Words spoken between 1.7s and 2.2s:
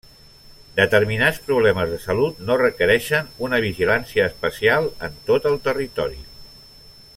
de